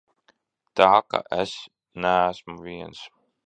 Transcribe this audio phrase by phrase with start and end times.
[0.81, 1.55] Tā ka es
[2.07, 3.07] neesmu viens.